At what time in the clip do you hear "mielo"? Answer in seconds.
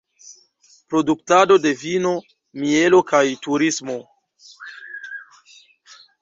2.63-3.03